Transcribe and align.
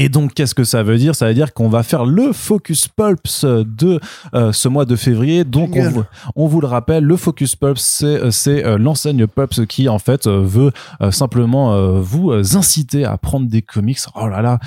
Et 0.00 0.08
donc, 0.08 0.32
qu'est-ce 0.32 0.54
que 0.54 0.64
ça 0.64 0.82
veut 0.82 0.96
dire? 0.96 1.14
Ça 1.14 1.26
veut 1.26 1.34
dire 1.34 1.52
qu'on 1.52 1.68
va 1.68 1.82
faire 1.82 2.06
le 2.06 2.32
Focus 2.32 2.88
Pulps 2.88 3.44
de 3.44 4.00
euh, 4.32 4.50
ce 4.50 4.66
mois 4.66 4.86
de 4.86 4.96
février. 4.96 5.44
Donc, 5.44 5.76
on 5.76 5.90
vous, 5.90 6.04
on 6.36 6.46
vous, 6.46 6.62
le 6.62 6.66
rappelle, 6.66 7.04
le 7.04 7.16
Focus 7.16 7.54
Pulps, 7.54 7.82
c'est, 7.82 8.30
c'est 8.30 8.64
euh, 8.64 8.78
l'enseigne 8.78 9.26
Pulps 9.26 9.66
qui, 9.66 9.90
en 9.90 9.98
fait, 9.98 10.26
euh, 10.26 10.40
veut 10.42 10.72
simplement 11.10 12.00
vous 12.00 12.32
inciter 12.32 13.04
à 13.04 13.18
prendre 13.18 13.46
des 13.46 13.60
comics. 13.60 13.98
Oh 14.14 14.26
là 14.26 14.40
là, 14.40 14.58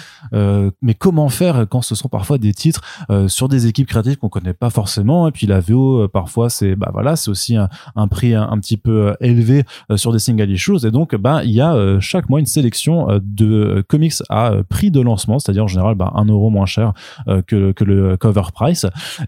mais 0.83 0.93
comment 0.93 1.29
faire 1.29 1.65
quand 1.67 1.81
ce 1.81 1.95
sont 1.95 2.09
parfois 2.09 2.37
des 2.37 2.53
titres 2.53 2.81
sur 3.27 3.49
des 3.49 3.65
équipes 3.65 3.87
créatives 3.87 4.17
qu'on 4.17 4.29
connaît 4.29 4.53
pas 4.53 4.69
forcément? 4.69 5.27
Et 5.27 5.31
puis 5.31 5.47
la 5.47 5.59
VO, 5.59 6.07
parfois, 6.09 6.49
c'est 6.49 6.75
bah 6.75 6.91
voilà, 6.93 7.15
c'est 7.15 7.31
aussi 7.31 7.55
un, 7.55 8.07
prix 8.07 8.35
un, 8.35 8.57
petit 8.59 8.77
peu 8.77 9.15
élevé 9.19 9.63
sur 9.95 10.11
des 10.11 10.19
single 10.19 10.51
issues. 10.51 10.85
Et 10.85 10.91
donc, 10.91 11.15
bah 11.15 11.43
il 11.43 11.51
y 11.51 11.61
a 11.61 11.99
chaque 11.99 12.29
mois 12.29 12.39
une 12.39 12.45
sélection 12.45 13.07
de 13.23 13.83
comics 13.87 14.13
à 14.29 14.51
prix 14.69 14.91
de 14.91 15.01
lancement 15.01 15.22
c'est-à-dire 15.39 15.63
en 15.63 15.67
général 15.67 15.95
bah, 15.95 16.11
euro 16.27 16.49
moins 16.49 16.65
cher 16.65 16.93
euh, 17.27 17.41
que, 17.41 17.71
que 17.71 17.83
le 17.83 18.17
cover 18.17 18.43
price. 18.53 18.85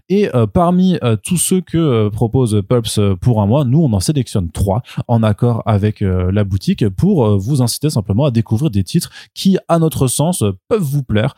Et 0.08 0.34
euh, 0.34 0.46
parmi 0.46 0.98
euh, 1.02 1.16
tous 1.22 1.36
ceux 1.36 1.60
que 1.60 2.08
propose 2.08 2.62
Pulps 2.68 3.00
pour 3.20 3.42
un 3.42 3.46
mois, 3.46 3.64
nous 3.64 3.80
on 3.82 3.92
en 3.92 4.00
sélectionne 4.00 4.50
trois 4.50 4.82
en 5.08 5.22
accord 5.22 5.62
avec 5.66 6.00
la 6.00 6.44
boutique 6.44 6.88
pour 6.88 7.38
vous 7.38 7.62
inciter 7.62 7.90
simplement 7.90 8.24
à 8.24 8.30
découvrir 8.30 8.70
des 8.70 8.84
titres 8.84 9.10
qui, 9.34 9.58
à 9.68 9.78
notre 9.78 10.06
sens, 10.06 10.44
peuvent 10.68 10.82
vous 10.82 11.02
plaire. 11.02 11.34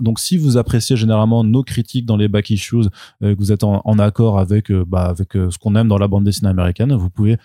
donc 0.00 0.18
si 0.18 0.36
vous 0.36 0.56
appréciez 0.56 0.96
généralement 0.96 1.44
nos 1.44 1.62
critiques 1.62 2.06
dans 2.06 2.16
les 2.16 2.28
back 2.28 2.50
issues, 2.50 2.88
que 3.20 3.36
vous 3.36 3.52
êtes 3.52 3.64
en, 3.64 3.98
accord 3.98 4.38
avec 4.38 4.72
bah, 4.72 5.04
avec 5.04 5.32
ce 5.32 5.58
qu'on 5.58 5.74
aime 5.76 5.88
dans 5.88 5.98
la 5.98 6.08
bande 6.08 6.24
dessinée 6.24 6.50
américaine, 6.50 6.94
vous 6.94 7.10
pouvez 7.10 7.36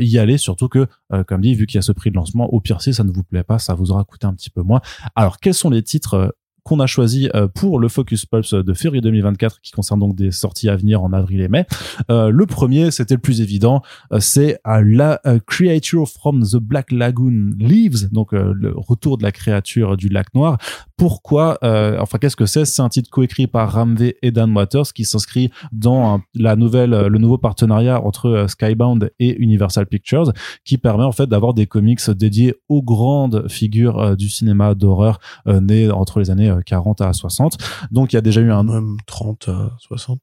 y 0.00 0.18
aller. 0.18 0.38
Surtout 0.38 0.68
que, 0.68 0.86
comme 1.26 1.40
dit, 1.40 1.54
vu 1.54 1.66
qu'il 1.66 1.76
y 1.76 1.78
a 1.78 1.82
ce 1.82 1.92
prix 1.92 2.10
de 2.10 2.16
lancement, 2.16 2.46
au 2.52 2.60
pire 2.60 2.80
si 2.80 2.94
ça 2.94 3.04
ne 3.04 3.10
vous 3.10 3.24
plaît 3.24 3.44
pas, 3.44 3.58
ça 3.58 3.74
vous 3.74 3.90
aura 3.90 4.04
coûté 4.04 4.26
un 4.26 4.34
petit 4.34 4.50
peu 4.50 4.62
moins. 4.62 4.80
Alors 5.14 5.38
quels 5.38 5.54
sont 5.54 5.70
les 5.70 5.77
titres 5.80 6.14
euh, 6.14 6.28
qu'on 6.68 6.80
a 6.80 6.86
choisi 6.86 7.30
euh, 7.34 7.48
pour 7.48 7.78
le 7.78 7.88
Focus 7.88 8.26
Pulse 8.26 8.52
de 8.52 8.74
février 8.74 9.00
2024 9.00 9.60
qui 9.62 9.72
concerne 9.72 10.00
donc 10.00 10.14
des 10.14 10.30
sorties 10.30 10.68
à 10.68 10.76
venir 10.76 11.02
en 11.02 11.12
avril 11.12 11.40
et 11.40 11.48
mai. 11.48 11.66
Euh, 12.10 12.28
le 12.28 12.44
premier, 12.46 12.90
c'était 12.90 13.14
le 13.14 13.20
plus 13.20 13.40
évident, 13.40 13.82
c'est 14.18 14.60
la 14.64 15.20
Creature 15.46 16.08
from 16.08 16.42
the 16.42 16.56
Black 16.56 16.92
Lagoon 16.92 17.52
Leaves, 17.58 18.10
donc 18.12 18.32
le 18.32 18.72
retour 18.76 19.16
de 19.18 19.22
la 19.22 19.32
créature 19.32 19.96
du 19.96 20.08
lac 20.08 20.34
noir, 20.34 20.58
pourquoi, 20.98 21.58
euh, 21.62 21.96
enfin 22.00 22.18
qu'est-ce 22.18 22.34
que 22.34 22.44
c'est? 22.44 22.64
C'est 22.64 22.82
un 22.82 22.88
titre 22.88 23.08
coécrit 23.08 23.46
par 23.46 23.72
Ramvé 23.72 24.16
et 24.20 24.32
Dan 24.32 24.52
Waters 24.54 24.92
qui 24.92 25.04
s'inscrit 25.04 25.50
dans 25.70 26.20
la 26.34 26.56
nouvelle, 26.56 26.92
euh, 26.92 27.08
le 27.08 27.18
nouveau 27.18 27.38
partenariat 27.38 28.02
entre 28.04 28.26
euh, 28.26 28.48
Skybound 28.48 29.12
et 29.20 29.36
Universal 29.38 29.86
Pictures, 29.86 30.32
qui 30.64 30.76
permet 30.76 31.04
en 31.04 31.12
fait 31.12 31.28
d'avoir 31.28 31.54
des 31.54 31.66
comics 31.66 32.10
dédiés 32.10 32.54
aux 32.68 32.82
grandes 32.82 33.48
figures 33.48 34.16
du 34.16 34.28
cinéma 34.28 34.74
d'horreur 34.74 35.20
nées 35.46 35.90
entre 35.90 36.18
les 36.18 36.30
années 36.30 36.52
40 36.64 37.00
à 37.00 37.12
60. 37.12 37.58
Donc 37.90 38.12
il 38.12 38.16
y 38.16 38.18
a 38.18 38.22
déjà 38.22 38.40
eu 38.40 38.52
un 38.52 38.62
même 38.62 38.96
30 39.06 39.48
à 39.48 39.72
60. 39.78 40.20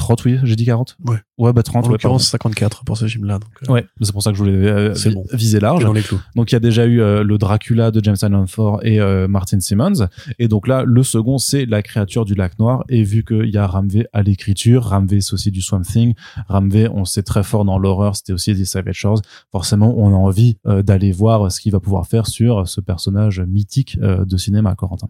30, 0.00 0.24
oui, 0.24 0.38
j'ai 0.42 0.56
dit 0.56 0.64
40. 0.64 0.96
Ouais. 1.06 1.18
Ouais, 1.38 1.52
bah 1.52 1.62
30. 1.62 1.86
En 1.86 1.88
l'occurrence, 1.90 2.26
54 2.28 2.84
pour 2.84 2.96
ce 2.96 3.06
film-là. 3.06 3.38
Euh. 3.68 3.72
Ouais, 3.72 3.86
c'est 4.00 4.12
pour 4.12 4.22
ça 4.22 4.30
que 4.30 4.36
je 4.36 4.42
voulais 4.42 4.54
euh, 4.54 4.94
viser 5.32 5.60
large. 5.60 5.84
Dans 5.84 5.92
les 5.92 6.02
clous. 6.02 6.20
Donc 6.34 6.50
il 6.50 6.54
y 6.54 6.56
a 6.56 6.60
déjà 6.60 6.86
eu 6.86 7.00
euh, 7.00 7.22
le 7.22 7.38
Dracula 7.38 7.90
de 7.90 8.02
James 8.02 8.16
Allen 8.22 8.46
Ford 8.46 8.80
et 8.82 8.98
Martin 9.28 9.60
Simmons. 9.60 10.08
Et 10.38 10.48
donc 10.48 10.66
là, 10.66 10.84
le 10.84 11.02
second, 11.02 11.38
c'est 11.38 11.66
la 11.66 11.82
créature 11.82 12.24
du 12.24 12.34
lac 12.34 12.58
noir. 12.58 12.84
Et 12.88 13.02
vu 13.02 13.24
qu'il 13.24 13.50
y 13.50 13.58
a 13.58 13.66
Ramvé 13.66 14.06
à 14.12 14.22
l'écriture, 14.22 14.84
Ramvé 14.84 15.20
c'est 15.20 15.34
aussi 15.34 15.50
du 15.50 15.60
Swamp 15.60 15.82
Thing. 15.82 16.14
Ramvé, 16.48 16.88
on 16.88 17.04
sait 17.04 17.22
très 17.22 17.42
fort 17.42 17.64
dans 17.64 17.78
l'horreur, 17.78 18.16
c'était 18.16 18.32
aussi 18.32 18.54
des 18.54 18.64
Savage 18.64 18.96
Shores. 18.96 19.20
Forcément, 19.52 19.94
on 19.96 20.08
a 20.08 20.16
envie 20.16 20.56
d'aller 20.64 21.12
voir 21.12 21.52
ce 21.52 21.60
qu'il 21.60 21.72
va 21.72 21.80
pouvoir 21.80 22.06
faire 22.06 22.26
sur 22.26 22.66
ce 22.68 22.80
personnage 22.80 23.40
mythique 23.40 23.98
de 24.00 24.36
cinéma, 24.36 24.74
Corentin. 24.74 25.08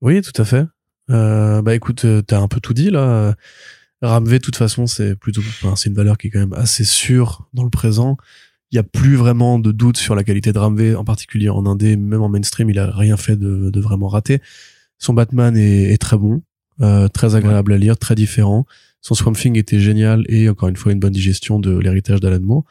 Oui, 0.00 0.22
tout 0.22 0.40
à 0.40 0.44
fait. 0.44 0.66
bah 1.08 1.74
écoute, 1.74 2.06
t'as 2.26 2.40
un 2.40 2.48
peu 2.48 2.60
tout 2.60 2.74
dit 2.74 2.90
là. 2.90 3.34
Ramv, 4.02 4.30
de 4.30 4.38
toute 4.38 4.56
façon, 4.56 4.86
c'est 4.86 5.14
plutôt, 5.14 5.42
c'est 5.76 5.88
une 5.90 5.94
valeur 5.94 6.16
qui 6.16 6.28
est 6.28 6.30
quand 6.30 6.38
même 6.38 6.54
assez 6.54 6.84
sûre 6.84 7.48
dans 7.52 7.64
le 7.64 7.70
présent. 7.70 8.16
Il 8.72 8.76
y 8.76 8.78
a 8.78 8.82
plus 8.82 9.16
vraiment 9.16 9.58
de 9.58 9.72
doute 9.72 9.96
sur 9.96 10.14
la 10.14 10.24
qualité 10.24 10.52
de 10.52 10.58
Ramv, 10.58 10.96
en 10.96 11.04
particulier 11.04 11.48
en 11.48 11.66
indé, 11.66 11.96
même 11.96 12.22
en 12.22 12.28
mainstream, 12.28 12.70
il 12.70 12.78
a 12.78 12.90
rien 12.90 13.16
fait 13.16 13.36
de, 13.36 13.68
de 13.70 13.80
vraiment 13.80 14.08
raté. 14.08 14.40
Son 14.98 15.12
Batman 15.12 15.56
est, 15.56 15.92
est 15.92 15.98
très 15.98 16.16
bon, 16.16 16.42
euh, 16.80 17.08
très 17.08 17.34
agréable 17.34 17.72
à 17.72 17.78
lire, 17.78 17.98
très 17.98 18.14
différent. 18.14 18.66
Son 19.02 19.14
Swamp 19.14 19.32
Thing 19.32 19.58
était 19.58 19.80
génial 19.80 20.24
et 20.28 20.48
encore 20.48 20.68
une 20.68 20.76
fois 20.76 20.92
une 20.92 21.00
bonne 21.00 21.12
digestion 21.12 21.58
de 21.58 21.76
l'héritage 21.76 22.20
d'Alan 22.20 22.40
Moore. 22.40 22.64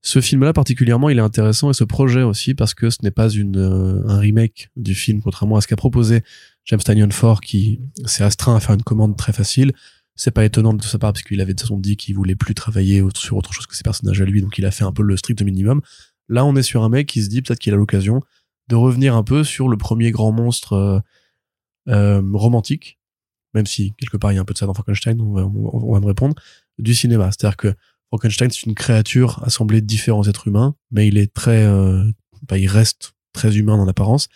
Ce 0.00 0.20
film-là 0.20 0.52
particulièrement, 0.52 1.10
il 1.10 1.18
est 1.18 1.22
intéressant 1.22 1.70
et 1.70 1.74
ce 1.74 1.84
projet 1.84 2.22
aussi 2.22 2.54
parce 2.54 2.74
que 2.74 2.90
ce 2.90 2.98
n'est 3.02 3.12
pas 3.12 3.28
une, 3.28 3.56
euh, 3.56 4.02
un 4.08 4.18
remake 4.18 4.70
du 4.76 4.94
film, 4.94 5.20
contrairement 5.22 5.56
à 5.56 5.60
ce 5.60 5.68
qu'a 5.68 5.76
proposé 5.76 6.22
James 6.66 6.80
Tanyon 6.80 7.10
Ford 7.10 7.40
qui 7.40 7.80
s'est 8.06 8.24
astreint 8.24 8.56
à 8.56 8.60
faire 8.60 8.74
une 8.74 8.82
commande 8.82 9.16
très 9.16 9.32
facile 9.32 9.72
c'est 10.14 10.30
pas 10.30 10.44
étonnant 10.44 10.74
de 10.74 10.82
sa 10.82 10.98
part 10.98 11.12
parce 11.12 11.22
qu'il 11.22 11.40
avait 11.40 11.52
de 11.52 11.58
toute 11.58 11.68
façon 11.68 11.78
dit 11.78 11.96
qu'il 11.96 12.14
voulait 12.14 12.34
plus 12.34 12.54
travailler 12.54 13.02
sur 13.14 13.36
autre 13.36 13.52
chose 13.52 13.66
que 13.66 13.74
ses 13.74 13.82
personnages 13.82 14.20
à 14.20 14.24
lui, 14.24 14.42
donc 14.42 14.58
il 14.58 14.66
a 14.66 14.70
fait 14.70 14.84
un 14.84 14.92
peu 14.92 15.02
le 15.02 15.16
strict 15.16 15.42
minimum. 15.42 15.80
Là, 16.28 16.44
on 16.44 16.54
est 16.54 16.62
sur 16.62 16.82
un 16.82 16.88
mec 16.88 17.08
qui 17.08 17.22
se 17.22 17.28
dit 17.28 17.42
peut-être 17.42 17.58
qu'il 17.58 17.72
a 17.72 17.76
l'occasion 17.76 18.20
de 18.68 18.76
revenir 18.76 19.16
un 19.16 19.24
peu 19.24 19.44
sur 19.44 19.68
le 19.68 19.76
premier 19.76 20.10
grand 20.10 20.32
monstre 20.32 20.74
euh, 20.74 21.00
euh, 21.88 22.22
romantique, 22.34 22.98
même 23.54 23.66
si 23.66 23.94
quelque 23.94 24.16
part 24.16 24.32
il 24.32 24.36
y 24.36 24.38
a 24.38 24.40
un 24.40 24.44
peu 24.44 24.54
de 24.54 24.58
ça 24.58 24.66
dans 24.66 24.74
Frankenstein, 24.74 25.20
on 25.20 25.32
va, 25.32 25.44
on 25.44 25.92
va 25.92 26.00
me 26.00 26.06
répondre, 26.06 26.34
du 26.78 26.94
cinéma. 26.94 27.30
C'est-à-dire 27.32 27.56
que 27.56 27.74
Frankenstein 28.08 28.50
c'est 28.50 28.66
une 28.66 28.74
créature 28.74 29.42
assemblée 29.44 29.80
de 29.80 29.86
différents 29.86 30.26
êtres 30.28 30.48
humains, 30.48 30.76
mais 30.90 31.08
il 31.08 31.18
est 31.18 31.32
très, 31.32 31.64
euh, 31.64 32.04
bah, 32.48 32.58
il 32.58 32.68
reste 32.68 33.14
très 33.32 33.56
humain 33.56 33.74
en 33.74 33.88
apparence. 33.88 34.28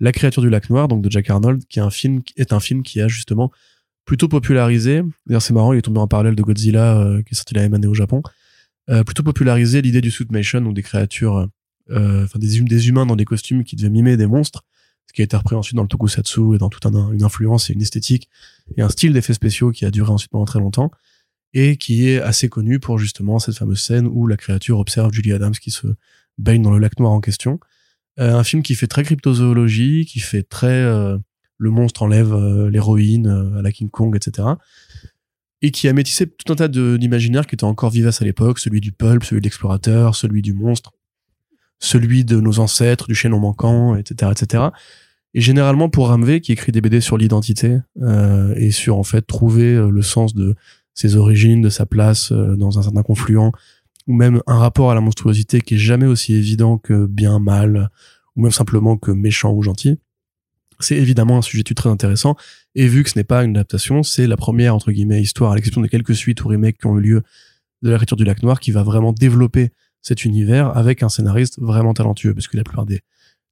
La 0.00 0.12
créature 0.12 0.42
du 0.42 0.50
lac 0.50 0.70
noir, 0.70 0.88
donc 0.88 1.02
de 1.02 1.10
Jack 1.10 1.30
Arnold, 1.30 1.64
qui 1.68 1.78
est 1.78 1.82
un 1.82 1.90
film, 1.90 2.22
est 2.36 2.52
un 2.52 2.60
film 2.60 2.82
qui 2.82 3.00
a 3.00 3.08
justement 3.08 3.50
plutôt 4.04 4.28
popularisé. 4.28 5.02
D'ailleurs, 5.26 5.42
c'est 5.42 5.54
marrant, 5.54 5.72
il 5.72 5.78
est 5.78 5.82
tombé 5.82 6.00
en 6.00 6.08
parallèle 6.08 6.34
de 6.34 6.42
Godzilla, 6.42 6.98
euh, 6.98 7.22
qui 7.22 7.34
est 7.34 7.36
sorti 7.36 7.54
la 7.54 7.62
même 7.62 7.74
année 7.74 7.86
au 7.86 7.94
Japon. 7.94 8.22
Euh, 8.90 9.02
plutôt 9.02 9.22
popularisé 9.22 9.80
l'idée 9.80 10.00
du 10.00 10.10
suitmation, 10.10 10.60
donc 10.60 10.74
des 10.74 10.82
créatures, 10.82 11.48
euh, 11.90 12.24
enfin 12.24 12.38
des, 12.38 12.60
hum, 12.60 12.68
des 12.68 12.88
humains 12.88 13.06
dans 13.06 13.16
des 13.16 13.24
costumes 13.24 13.64
qui 13.64 13.76
devaient 13.76 13.88
mimer 13.88 14.16
des 14.16 14.26
monstres, 14.26 14.62
ce 15.06 15.12
qui 15.14 15.22
a 15.22 15.24
été 15.24 15.36
repris 15.36 15.54
ensuite 15.54 15.76
dans 15.76 15.82
le 15.82 15.88
tokusatsu 15.88 16.54
et 16.54 16.58
dans 16.58 16.68
toute 16.68 16.84
un, 16.86 17.12
une 17.12 17.22
influence 17.22 17.70
et 17.70 17.72
une 17.72 17.82
esthétique 17.82 18.28
et 18.76 18.82
un 18.82 18.88
style 18.88 19.12
d'effets 19.12 19.32
spéciaux 19.34 19.70
qui 19.70 19.84
a 19.84 19.90
duré 19.90 20.10
ensuite 20.10 20.30
pendant 20.30 20.44
très 20.44 20.58
longtemps 20.58 20.90
et 21.54 21.76
qui 21.76 22.08
est 22.08 22.20
assez 22.20 22.48
connu 22.48 22.80
pour 22.80 22.98
justement 22.98 23.38
cette 23.38 23.56
fameuse 23.56 23.80
scène 23.80 24.06
où 24.06 24.26
la 24.26 24.36
créature 24.36 24.78
observe 24.78 25.12
Julie 25.12 25.32
Adams 25.32 25.52
qui 25.52 25.70
se 25.70 25.86
baigne 26.36 26.62
dans 26.62 26.72
le 26.72 26.78
lac 26.78 26.98
noir 26.98 27.12
en 27.12 27.20
question. 27.20 27.60
Euh, 28.20 28.34
un 28.34 28.44
film 28.44 28.62
qui 28.62 28.74
fait 28.74 28.86
très 28.86 29.02
cryptozoologie, 29.02 30.06
qui 30.06 30.20
fait 30.20 30.42
très 30.42 30.84
le 31.58 31.70
monstre 31.70 32.02
enlève 32.02 32.32
euh, 32.32 32.70
l'héroïne 32.70 33.26
euh, 33.26 33.58
à 33.58 33.62
la 33.62 33.72
King 33.72 33.90
Kong, 33.90 34.14
etc. 34.16 34.48
Et 35.62 35.70
qui 35.70 35.88
a 35.88 35.92
métissé 35.92 36.26
tout 36.26 36.52
un 36.52 36.56
tas 36.56 36.68
d'imaginaires 36.68 37.46
qui 37.46 37.54
étaient 37.54 37.64
encore 37.64 37.90
vivaces 37.90 38.20
à 38.20 38.24
l'époque, 38.24 38.58
celui 38.58 38.80
du 38.80 38.92
pulp, 38.92 39.24
celui 39.24 39.40
de 39.40 39.46
l'explorateur, 39.46 40.14
celui 40.14 40.42
du 40.42 40.52
monstre, 40.52 40.92
celui 41.78 42.24
de 42.24 42.38
nos 42.38 42.58
ancêtres, 42.58 43.06
du 43.06 43.14
chaînon 43.14 43.40
manquant, 43.40 43.96
etc., 43.96 44.32
etc. 44.32 44.64
Et 45.32 45.40
généralement 45.40 45.88
pour 45.88 46.08
Ramvé, 46.08 46.40
qui 46.40 46.52
écrit 46.52 46.70
des 46.70 46.82
BD 46.82 47.00
sur 47.00 47.16
l'identité 47.16 47.78
euh, 48.02 48.54
et 48.56 48.70
sur 48.70 48.98
en 48.98 49.04
fait 49.04 49.22
trouver 49.22 49.74
le 49.74 50.02
sens 50.02 50.34
de 50.34 50.54
ses 50.92 51.16
origines, 51.16 51.62
de 51.62 51.70
sa 51.70 51.86
place 51.86 52.30
dans 52.30 52.78
un 52.78 52.82
certain 52.82 53.02
confluent, 53.02 53.50
ou 54.06 54.14
même 54.14 54.40
un 54.46 54.58
rapport 54.58 54.90
à 54.90 54.94
la 54.94 55.00
monstruosité 55.00 55.60
qui 55.60 55.74
est 55.74 55.78
jamais 55.78 56.06
aussi 56.06 56.34
évident 56.34 56.78
que 56.78 57.06
bien, 57.06 57.38
mal, 57.38 57.90
ou 58.36 58.42
même 58.42 58.52
simplement 58.52 58.96
que 58.96 59.10
méchant 59.10 59.52
ou 59.52 59.62
gentil 59.62 59.98
c'est 60.80 60.96
évidemment 60.96 61.38
un 61.38 61.42
sujet 61.42 61.62
très 61.62 61.88
intéressant. 61.88 62.36
Et 62.74 62.86
vu 62.86 63.02
que 63.02 63.10
ce 63.10 63.18
n'est 63.18 63.24
pas 63.24 63.44
une 63.44 63.56
adaptation, 63.56 64.02
c'est 64.02 64.26
la 64.26 64.36
première, 64.36 64.74
entre 64.74 64.92
guillemets, 64.92 65.20
histoire, 65.20 65.52
à 65.52 65.54
l'exception 65.54 65.80
de 65.80 65.86
quelques 65.86 66.14
suites 66.14 66.42
ou 66.44 66.48
remakes 66.48 66.78
qui 66.78 66.86
ont 66.86 66.98
eu 66.98 67.02
lieu 67.02 67.22
de 67.82 67.90
l'écriture 67.90 68.16
du 68.16 68.24
lac 68.24 68.42
noir, 68.42 68.60
qui 68.60 68.70
va 68.70 68.82
vraiment 68.82 69.12
développer 69.12 69.70
cet 70.00 70.24
univers 70.24 70.76
avec 70.76 71.02
un 71.02 71.08
scénariste 71.08 71.58
vraiment 71.60 71.94
talentueux, 71.94 72.34
parce 72.34 72.48
que 72.48 72.56
la 72.56 72.64
plupart 72.64 72.86
des 72.86 73.00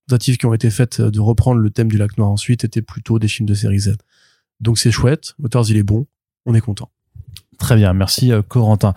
tentatives 0.08 0.36
qui 0.36 0.46
ont 0.46 0.54
été 0.54 0.70
faites 0.70 1.00
de 1.00 1.20
reprendre 1.20 1.60
le 1.60 1.70
thème 1.70 1.88
du 1.88 1.96
lac 1.96 2.16
noir 2.18 2.30
ensuite 2.30 2.64
étaient 2.64 2.82
plutôt 2.82 3.18
des 3.18 3.28
films 3.28 3.48
de 3.48 3.54
série 3.54 3.80
Z. 3.80 3.96
Donc 4.60 4.78
c'est 4.78 4.90
chouette, 4.90 5.34
Authors 5.42 5.70
il 5.70 5.76
est 5.76 5.82
bon, 5.82 6.06
on 6.44 6.54
est 6.54 6.60
content. 6.60 6.90
Très 7.62 7.76
bien, 7.76 7.92
merci 7.92 8.32
euh, 8.32 8.42
Corentin. 8.42 8.92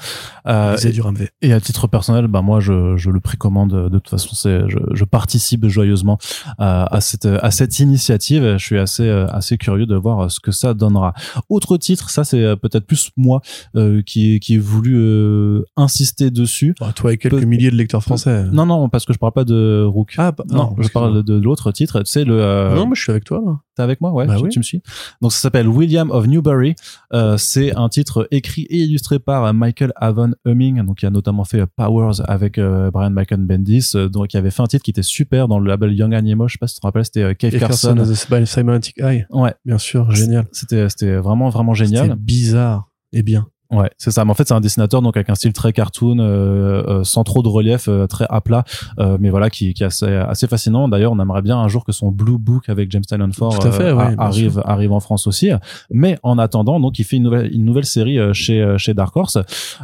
Euh, 0.47 0.75
et, 0.77 0.89
du 0.89 1.01
et 1.43 1.53
à 1.53 1.61
titre 1.61 1.85
personnel, 1.85 2.25
bah 2.25 2.41
moi 2.41 2.59
je, 2.59 2.97
je 2.97 3.11
le 3.11 3.19
précommande. 3.19 3.91
De 3.91 3.99
toute 3.99 4.09
façon, 4.09 4.33
c'est 4.33 4.67
je, 4.67 4.79
je, 4.91 5.05
participe 5.05 5.67
joyeusement 5.67 6.17
à, 6.57 6.91
à, 6.95 6.99
cette 6.99 7.27
à 7.27 7.51
cette 7.51 7.77
initiative. 7.79 8.57
Je 8.57 8.65
suis 8.65 8.79
assez 8.79 9.07
assez 9.07 9.59
curieux 9.59 9.85
de 9.85 9.95
voir 9.95 10.31
ce 10.31 10.39
que 10.39 10.51
ça 10.51 10.73
donnera. 10.73 11.13
Autre 11.47 11.77
titre, 11.77 12.09
ça 12.09 12.23
c'est 12.23 12.55
peut-être 12.55 12.87
plus 12.87 13.11
moi 13.15 13.41
euh, 13.75 14.01
qui 14.01 14.39
qui 14.39 14.55
ai 14.55 14.57
voulu 14.57 14.95
euh, 14.97 15.63
insister 15.77 16.31
dessus. 16.31 16.73
Bah, 16.79 16.91
toi 16.95 17.13
et 17.13 17.17
quelques 17.17 17.43
milliers 17.43 17.69
de 17.69 17.75
lecteurs 17.75 18.01
français. 18.01 18.45
Non 18.51 18.65
non, 18.65 18.89
parce 18.89 19.05
que 19.05 19.13
je 19.13 19.19
parle 19.19 19.33
pas 19.33 19.45
de 19.45 19.83
Rook. 19.85 20.15
Ah 20.17 20.33
non, 20.49 20.75
je 20.79 20.87
parle 20.87 21.17
de, 21.17 21.21
de 21.21 21.39
l'autre 21.39 21.71
titre. 21.71 22.01
C'est 22.03 22.23
le. 22.23 22.43
Ah 22.43 22.73
non, 22.75 22.87
mais 22.87 22.95
je 22.95 23.03
suis 23.03 23.11
avec 23.11 23.25
toi 23.25 23.43
là. 23.45 23.59
T'es 23.75 23.83
avec 23.83 23.99
moi? 24.01 24.11
Ouais, 24.11 24.25
Bah 24.25 24.35
tu, 24.37 24.43
oui. 24.43 24.49
tu 24.49 24.59
me 24.59 24.63
suis. 24.63 24.81
Donc 25.21 25.31
ça 25.33 25.39
s'appelle 25.39 25.67
William 25.67 26.11
of 26.11 26.27
Newbury. 26.27 26.75
Euh, 27.13 27.37
c'est 27.37 27.75
un 27.75 27.89
titre 27.89 28.27
écrit 28.31 28.63
et 28.63 28.77
illustré 28.77 29.19
par 29.19 29.45
euh, 29.45 29.53
Michael 29.53 29.91
Avon 29.97 30.31
Humming, 30.45 30.83
donc 30.85 30.97
qui 30.99 31.05
a 31.05 31.09
notamment 31.09 31.43
fait 31.43 31.59
euh, 31.61 31.65
Powers 31.75 32.21
avec 32.25 32.57
euh, 32.57 32.89
Brian 32.91 33.09
Michael 33.09 33.41
Bendis, 33.41 33.91
euh, 33.95 34.07
donc 34.09 34.33
il 34.33 34.37
avait 34.37 34.51
fait 34.51 34.61
un 34.61 34.67
titre 34.67 34.83
qui 34.83 34.91
était 34.91 35.03
super 35.03 35.47
dans 35.47 35.59
le 35.59 35.67
label 35.67 35.93
Young 35.93 36.13
Animal. 36.13 36.47
Je 36.47 36.53
sais 36.53 36.57
pas 36.59 36.67
si 36.67 36.75
tu 36.75 36.81
te 36.81 36.87
rappelles, 36.87 37.05
c'était 37.05 37.35
Cave 37.35 37.57
Carson. 37.57 37.95
Carson 37.95 38.45
Cybernetic 38.45 38.97
Eye. 38.99 39.25
Ouais, 39.29 39.53
Bien 39.65 39.77
sûr, 39.77 40.09
génial. 40.11 40.45
c'était 40.51 40.87
c'était 40.89 41.15
vraiment 41.17 41.49
vraiment 41.49 41.73
C'était 41.73 41.87
génial. 41.97 42.15
bizarre 42.15 42.89
et 43.13 43.23
bien. 43.23 43.47
Ouais, 43.71 43.89
c'est 43.97 44.11
ça. 44.11 44.23
Mais 44.25 44.31
en 44.31 44.33
fait, 44.33 44.47
c'est 44.47 44.53
un 44.53 44.61
dessinateur 44.61 45.01
donc 45.01 45.17
avec 45.17 45.29
un 45.29 45.35
style 45.35 45.53
très 45.53 45.73
cartoon, 45.73 46.19
euh, 46.19 46.83
euh, 46.87 47.03
sans 47.03 47.23
trop 47.23 47.41
de 47.41 47.47
relief, 47.47 47.87
euh, 47.87 48.05
très 48.07 48.25
à 48.29 48.41
plat, 48.41 48.63
euh, 48.99 49.17
mais 49.19 49.29
voilà, 49.29 49.49
qui, 49.49 49.73
qui 49.73 49.83
est 49.83 49.87
assez, 49.87 50.05
assez 50.05 50.47
fascinant. 50.47 50.87
D'ailleurs, 50.87 51.11
on 51.13 51.19
aimerait 51.19 51.41
bien 51.41 51.57
un 51.57 51.67
jour 51.67 51.83
que 51.83 51.91
son 51.91 52.11
Blue 52.11 52.37
Book 52.37 52.69
avec 52.69 52.91
James 52.91 53.03
Tynion 53.03 53.31
Ford 53.31 53.61
fait, 53.61 53.81
euh, 53.81 54.15
arrive 54.17 54.61
arrive 54.65 54.91
en 54.91 54.99
France 54.99 55.27
aussi. 55.27 55.49
Mais 55.91 56.17
en 56.23 56.37
attendant, 56.37 56.79
donc, 56.79 56.99
il 56.99 57.03
fait 57.03 57.17
une 57.17 57.23
nouvelle 57.23 57.51
une 57.53 57.65
nouvelle 57.65 57.85
série 57.85 58.17
chez 58.33 58.75
chez 58.77 58.93
Dark 58.93 59.15
Horse. 59.15 59.37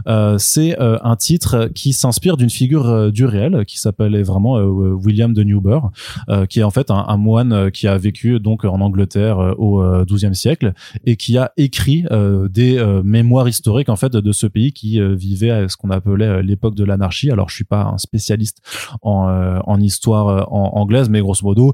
Euh, 0.07 0.37
c'est 0.37 0.79
euh, 0.79 0.97
un 1.03 1.15
titre 1.15 1.69
qui 1.73 1.93
s'inspire 1.93 2.37
d'une 2.37 2.49
figure 2.49 3.11
du 3.11 3.25
réel 3.25 3.65
qui 3.65 3.79
s'appelait 3.79 4.23
vraiment 4.23 4.55
William 4.57 5.33
de 5.33 5.43
Newburgh, 5.43 5.91
euh, 6.29 6.45
qui 6.45 6.59
est 6.59 6.63
en 6.63 6.71
fait 6.71 6.91
un, 6.91 7.05
un 7.07 7.17
moine 7.17 7.71
qui 7.71 7.87
a 7.87 7.97
vécu 7.97 8.39
donc 8.39 8.63
en 8.63 8.79
Angleterre 8.81 9.55
au 9.57 9.83
XIIe 10.05 10.35
siècle 10.35 10.73
et 11.05 11.15
qui 11.15 11.37
a 11.37 11.51
écrit 11.57 12.05
euh, 12.11 12.47
des 12.47 12.77
euh, 12.77 13.01
mémoires 13.03 13.47
historiques 13.47 13.80
en 13.89 13.95
fait 13.95 14.11
de 14.11 14.31
ce 14.31 14.47
pays 14.47 14.73
qui 14.73 14.99
euh, 14.99 15.15
vivait 15.15 15.51
à 15.51 15.69
ce 15.69 15.77
qu'on 15.77 15.89
appelait 15.89 16.25
euh, 16.25 16.41
l'époque 16.41 16.75
de 16.75 16.83
l'anarchie. 16.83 17.31
Alors 17.31 17.49
je 17.49 17.55
suis 17.55 17.63
pas 17.63 17.83
un 17.83 17.97
spécialiste 17.97 18.59
en, 19.01 19.29
euh, 19.29 19.59
en 19.65 19.79
histoire 19.79 20.51
en 20.51 20.79
anglaise, 20.79 21.09
mais 21.09 21.21
grosso 21.21 21.45
modo 21.45 21.73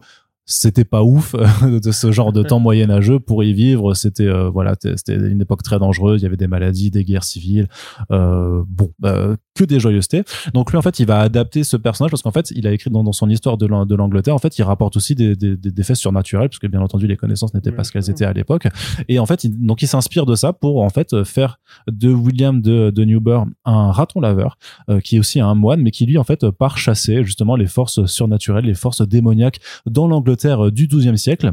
c'était 0.50 0.86
pas 0.86 1.04
ouf 1.04 1.36
de 1.62 1.92
ce 1.92 2.12
genre 2.12 2.32
de 2.32 2.42
temps 2.44 2.60
moyenâgeux 2.60 3.20
pour 3.20 3.44
y 3.44 3.54
vivre. 3.54 3.94
C'était 3.94 4.26
euh, 4.26 4.50
voilà 4.50 4.76
c'était 4.80 5.16
une 5.16 5.42
époque 5.42 5.62
très 5.62 5.78
dangereuse. 5.78 6.22
Il 6.22 6.24
y 6.24 6.26
avait 6.26 6.38
des 6.38 6.48
maladies 6.48 6.90
des 6.90 7.04
guerres 7.04 7.26
civiles. 7.26 7.68
Euh, 8.12 8.64
bon 8.68 8.92
euh, 9.04 9.36
que 9.58 9.64
des 9.66 9.80
joyeusetés. 9.80 10.24
Donc 10.54 10.72
lui 10.72 10.78
en 10.78 10.82
fait 10.82 11.00
il 11.00 11.08
va 11.08 11.20
adapter 11.20 11.64
ce 11.64 11.76
personnage 11.78 12.12
parce 12.12 12.22
qu'en 12.22 12.32
fait 12.32 12.52
il 12.52 12.68
a 12.68 12.72
écrit 12.72 12.90
dans, 12.90 13.04
dans 13.04 13.12
son 13.12 13.30
histoire 13.30 13.58
de 13.58 13.66
l'An- 13.66 13.86
de 13.86 13.96
l'Angleterre 13.96 14.36
en 14.36 14.40
fait 14.40 14.58
il 14.58 14.64
rapporte 14.64 14.96
aussi 14.96 15.16
des, 15.16 15.36
des, 15.36 15.58
des, 15.58 15.84
faits 15.84 15.96
surnaturels 15.96 16.50
parce 16.50 16.60
que 16.60 16.68
bien 16.68 16.82
entendu 16.82 17.08
les 17.08 17.18
connaissances 17.18 17.54
n'étaient 17.54 17.72
pas 17.72 17.84
ce 17.84 17.92
qu'elles 17.92 18.10
étaient 18.10 18.26
à 18.26 18.34
l'époque. 18.34 18.68
Et 19.08 19.20
en 19.20 19.26
fait 19.26 19.44
il, 19.44 19.66
donc 19.66 19.82
il 19.82 19.88
s'inspire 19.88 20.26
de 20.26 20.36
ça 20.36 20.54
pour 20.54 20.82
en 20.84 20.90
fait 20.90 21.24
faire 21.24 21.60
de 21.92 22.10
William 22.12 22.62
de, 22.62 22.92
de 22.92 23.04
Newburgh 23.04 23.50
un 23.66 23.92
raton 23.92 24.20
laveur 24.20 24.58
euh, 24.90 25.00
qui 25.00 25.16
est 25.16 25.20
aussi 25.20 25.40
un 25.40 25.56
moine 25.56 25.82
mais 25.82 25.92
qui 25.92 26.06
lui 26.06 26.18
en 26.18 26.24
fait 26.24 26.50
part 26.52 26.78
chasser 26.78 27.24
justement 27.24 27.56
les 27.56 27.68
forces 27.68 28.06
surnaturelles 28.06 28.66
les 28.66 28.76
forces 28.76 29.02
démoniaques 29.08 29.60
dans 29.86 30.08
l'Angleterre 30.08 30.72
du 30.72 30.88
XIIe 30.88 31.18
siècle 31.18 31.52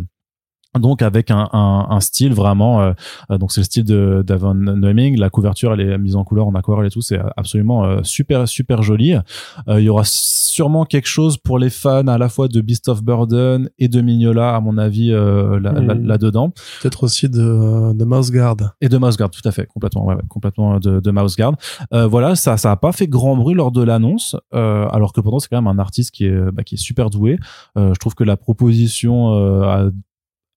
donc 0.79 1.03
avec 1.03 1.31
un, 1.31 1.49
un, 1.53 1.87
un 1.91 2.01
style 2.01 2.33
vraiment 2.35 2.81
euh, 2.83 2.93
euh, 3.31 3.39
donc 3.39 3.53
c'est 3.53 3.61
le 3.61 3.65
style 3.65 3.85
de 3.85 4.23
d'Avon 4.27 4.55
Nueming 4.55 5.19
la 5.19 5.31
couverture 5.31 5.73
elle 5.73 5.81
est 5.81 5.99
mise 5.99 6.17
en 6.17 6.25
couleur 6.25 6.47
en 6.47 6.55
aquarelle 6.55 6.87
et 6.87 6.91
tout 6.91 7.01
c'est 7.03 7.21
absolument 7.37 7.85
euh, 7.85 8.01
super 8.03 8.49
super 8.49 8.83
joli 8.83 9.15
Euh, 9.69 9.81
il 9.81 9.85
y 9.85 9.89
aura 9.89 10.03
sûrement 10.05 10.85
quelque 10.85 11.07
chose 11.09 11.37
pour 11.39 11.59
les 11.59 11.71
fans 11.71 12.07
à 12.07 12.19
la 12.19 12.29
fois 12.29 12.49
de 12.49 12.61
Beast 12.61 12.89
of 12.89 13.03
Burden 13.03 13.69
et 13.79 13.89
de 13.89 14.01
Mignola 14.01 14.55
à 14.57 14.61
mon 14.61 14.79
avis 14.79 15.13
euh, 15.13 15.59
là, 15.61 15.73
là, 15.73 15.95
Mhm. 15.95 16.19
dedans 16.19 16.51
Peut-être 16.83 17.05
aussi 17.05 17.29
de, 17.29 17.93
de 17.93 18.05
Mouse 18.05 18.31
Guard. 18.31 18.57
et 18.81 18.89
de 18.89 18.99
Mouse 18.99 19.17
Guard, 19.17 19.31
tout 19.31 19.47
à 19.47 19.51
fait, 19.53 19.67
complètement, 19.67 20.05
ouais, 20.07 20.15
ouais, 20.15 20.23
complètement 20.29 20.79
de, 20.79 21.01
de 21.01 21.11
Mouse 21.11 21.37
Guard. 21.37 21.55
Euh, 21.93 22.07
voilà, 22.07 22.35
ça, 22.37 22.57
ça 22.57 22.71
a 22.73 22.77
pas 22.77 22.93
fait 22.93 23.07
grand 23.09 23.37
bruit 23.37 23.55
lors 23.55 23.73
de 23.73 23.83
l'annonce, 23.83 24.37
euh, 24.55 24.87
alors 24.91 25.13
que 25.13 25.21
pourtant 25.21 25.39
c'est 25.39 25.49
quand 25.49 25.61
même 25.61 25.67
un 25.67 25.79
artiste 25.81 26.11
qui 26.13 26.27
est, 26.27 26.51
bah, 26.53 26.63
qui 26.63 26.75
est 26.77 26.79
super 26.79 27.11
doué. 27.11 27.39
Euh, 27.77 27.93
je 27.95 27.99
trouve 27.99 28.15
que 28.15 28.25
la 28.25 28.37
proposition 28.37 29.35
euh, 29.35 29.63
a- 29.63 29.91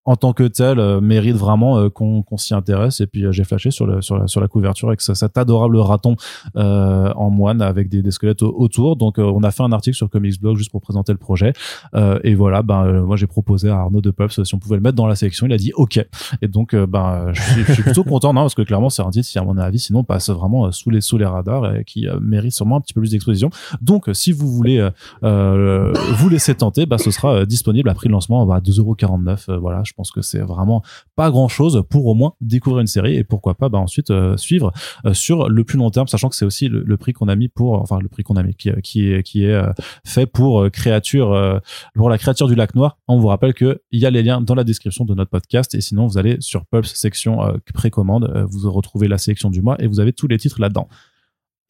en 0.07 0.17
tant 0.17 0.33
que 0.33 0.45
telle 0.45 0.79
euh, 0.79 1.01
mérite 1.01 1.37
vraiment 1.37 1.79
euh, 1.79 1.89
qu'on 1.89 2.23
qu'on 2.23 2.37
s'y 2.37 2.53
intéresse. 2.55 3.01
Et 3.01 3.07
puis 3.07 3.25
euh, 3.25 3.33
j'ai 3.33 3.45
flashé 3.45 3.71
sur, 3.71 3.87
le, 3.87 4.03
sur, 4.03 4.19
la, 4.19 4.27
sur 4.27 4.41
la 4.41 4.49
couverture 4.49 4.89
avec 4.89 5.01
ce- 5.01 5.15
cet 5.15 5.39
adorable 5.39 5.79
raton 5.79 6.17
euh, 6.57 7.13
en 7.17 7.31
moine 7.31 7.63
avec 7.63 7.89
des, 7.89 8.03
des 8.03 8.11
squelettes 8.11 8.43
au- 8.43 8.55
autour. 8.57 8.97
Donc 8.97 9.19
euh, 9.19 9.23
on 9.35 9.43
a 9.43 9.51
fait 9.51 9.63
un 9.63 9.73
article 9.73 9.97
sur 9.97 10.11
Comics 10.11 10.41
Blog 10.41 10.57
juste 10.57 10.71
pour 10.71 10.81
présenter 10.83 11.13
le 11.13 11.19
projet. 11.19 11.53
Euh, 11.95 12.19
et 12.23 12.35
voilà, 12.35 12.63
ben 12.63 13.01
moi 13.03 13.17
j'ai 13.17 13.27
proposé 13.27 13.71
à 13.71 13.77
Arnaud 13.79 14.01
de 14.01 14.11
Pubs 14.11 14.31
si 14.31 14.55
on 14.55 14.59
pouvait 14.59 14.77
le 14.77 14.83
mettre 14.83 14.97
dans 14.97 15.07
la 15.07 15.15
sélection. 15.17 15.47
Il 15.47 15.53
a 15.53 15.57
dit 15.57 15.73
OK. 15.75 15.99
Et 16.43 16.49
donc, 16.49 16.75
ben, 16.75 17.33
je 17.33 17.41
suis, 17.43 17.65
je 17.65 17.73
suis 17.73 17.83
plutôt 17.83 18.05
content, 18.05 18.33
non, 18.35 18.43
parce 18.43 18.55
que 18.55 18.63
clairement, 18.63 18.91
c'est 18.91 19.03
un 19.03 19.11
titre 19.11 19.29
qui, 19.29 19.39
à 19.39 19.43
mon 19.43 19.57
avis, 19.57 19.79
sinon 19.79 20.05
passe 20.05 20.29
vraiment 20.31 20.71
sous 20.73 20.91
les 20.91 21.01
sous 21.01 21.17
les 21.19 21.25
radars 21.27 21.77
et 21.77 21.85
qui 21.85 22.07
mérite 22.21 22.53
sûrement 22.53 22.77
un 22.77 22.81
petit 22.81 22.93
peu 22.93 23.01
plus 23.01 23.11
d'exposition. 23.13 23.51
Donc, 23.81 24.09
si 24.13 24.33
vous 24.33 24.49
voulez 24.53 24.87
vous 25.23 26.29
laisser 26.29 26.55
tenter, 26.55 26.87
bah, 26.87 26.99
ce 26.99 27.11
sera 27.11 27.45
disponible 27.47 27.89
à 27.89 27.95
prix 27.95 28.09
de 28.09 28.13
lancement 28.13 28.45
va 28.47 28.57
à 28.57 28.61
2,49€. 28.61 29.51
Euh, 29.51 29.59
voilà, 29.59 29.83
pense 29.97 30.11
que 30.11 30.23
c'est 30.23 30.41
vraiment 30.41 30.83
pas 31.17 31.31
grand 31.31 31.49
chose 31.49 31.83
pour 31.89 32.07
au 32.07 32.15
moins 32.15 32.35
découvrir 32.41 32.81
une 32.81 32.87
série 32.87 33.17
et 33.17 33.25
pourquoi 33.25 33.55
pas, 33.55 33.69
bah, 33.69 33.79
ensuite 33.79 34.11
euh, 34.11 34.37
suivre 34.37 34.73
euh, 35.05 35.15
sur 35.15 35.49
le 35.49 35.65
plus 35.65 35.79
long 35.79 35.91
terme, 35.91 36.09
sachant 36.09 36.29
que 36.29 36.37
c'est 36.37 36.45
aussi 36.45 36.69
le, 36.69 36.97
prix 36.97 37.13
qu'on 37.13 37.29
a 37.29 37.37
mis 37.37 37.49
pour, 37.49 37.81
enfin, 37.81 37.99
le 38.01 38.09
prix 38.09 38.23
qu'on 38.23 38.37
a 38.37 38.43
mis, 38.43 38.55
qui, 38.55 38.71
qui 38.83 39.11
est, 39.11 39.23
qui 39.23 39.45
est 39.45 39.53
euh, 39.53 39.73
fait 40.07 40.27
pour 40.27 40.63
euh, 40.63 40.71
créature, 40.71 41.33
euh, 41.33 41.59
pour 41.95 42.09
la 42.09 42.19
créature 42.19 42.47
du 42.47 42.55
lac 42.55 42.75
noir. 42.75 42.99
On 43.09 43.19
vous 43.19 43.29
rappelle 43.29 43.55
que 43.55 43.83
il 43.91 44.01
y 44.01 44.07
a 44.07 44.11
les 44.11 44.23
liens 44.23 44.41
dans 44.41 44.55
la 44.55 44.65
description 44.65 45.05
de 45.05 45.15
notre 45.15 45.31
podcast 45.31 45.75
et 45.75 45.81
sinon 45.81 46.07
vous 46.07 46.19
allez 46.19 46.37
sur 46.41 46.65
Pulps 46.67 46.95
section 46.95 47.43
euh, 47.43 47.57
précommande, 47.75 48.31
euh, 48.35 48.47
vous 48.49 48.71
retrouvez 48.71 49.09
la 49.09 49.19
sélection 49.19 49.51
du 49.51 49.63
mois 49.63 49.77
et 49.81 49.87
vous 49.87 50.01
avez 50.01 50.13
tous 50.13 50.27
les 50.27 50.39
titres 50.39 50.61
là-dedans. 50.61 50.89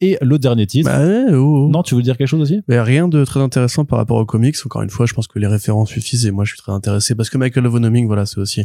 Et 0.01 0.17
le 0.21 0.37
dernier 0.37 0.67
titre. 0.67 0.89
Bah, 0.89 0.99
oh, 1.31 1.67
oh. 1.67 1.69
non, 1.71 1.81
tu 1.81 1.95
veux 1.95 2.01
dire 2.01 2.17
quelque 2.17 2.27
chose 2.27 2.41
aussi? 2.41 2.61
Rien 2.67 3.07
de 3.07 3.23
très 3.23 3.39
intéressant 3.39 3.85
par 3.85 3.97
rapport 3.97 4.17
aux 4.17 4.25
comics. 4.25 4.55
Encore 4.65 4.81
une 4.81 4.89
fois, 4.89 5.05
je 5.05 5.13
pense 5.13 5.27
que 5.27 5.39
les 5.39 5.47
références 5.47 5.89
suffisent 5.89 6.25
et 6.25 6.31
moi, 6.31 6.43
je 6.43 6.51
suis 6.51 6.61
très 6.61 6.73
intéressé 6.73 7.15
parce 7.15 7.29
que 7.29 7.37
Michael 7.37 7.65
Avonoming, 7.65 8.05
voilà, 8.07 8.25
c'est 8.25 8.39
aussi, 8.39 8.63